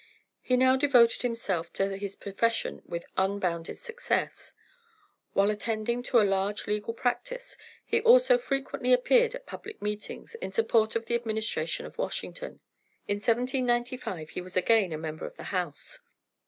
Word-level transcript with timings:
He 0.41 0.57
now 0.57 0.77
devoted 0.77 1.21
himself 1.21 1.71
to 1.73 1.95
his 1.95 2.15
profession 2.15 2.81
with 2.87 3.05
unbounded 3.17 3.77
success. 3.77 4.51
While 5.33 5.51
attending 5.51 6.01
to 6.01 6.19
a 6.19 6.25
large 6.25 6.65
legal 6.65 6.95
practice, 6.95 7.55
he 7.85 8.01
also 8.01 8.39
frequently 8.39 8.93
appeared 8.93 9.35
at 9.35 9.45
public 9.45 9.79
meetings 9.79 10.33
in 10.33 10.51
support 10.51 10.95
of 10.95 11.05
the 11.05 11.13
administration 11.13 11.85
of 11.85 11.99
Washington. 11.99 12.61
In 13.07 13.17
1795 13.17 14.31
he 14.31 14.41
was 14.41 14.57
again 14.57 14.91
a 14.91 14.97
member 14.97 15.27
of 15.27 15.37
the 15.37 15.43
House. 15.53 15.99